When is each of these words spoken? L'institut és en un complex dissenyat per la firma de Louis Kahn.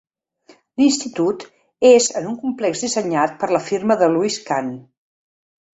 L'institut 0.81 1.45
és 1.91 2.09
en 2.23 2.31
un 2.31 2.41
complex 2.47 2.83
dissenyat 2.87 3.39
per 3.45 3.53
la 3.57 3.65
firma 3.71 4.03
de 4.03 4.13
Louis 4.17 4.43
Kahn. 4.51 4.77